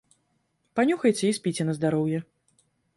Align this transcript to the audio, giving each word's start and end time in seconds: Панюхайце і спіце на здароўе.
Панюхайце 0.79 1.23
і 1.29 1.37
спіце 1.41 1.63
на 1.71 1.79
здароўе. 1.83 2.27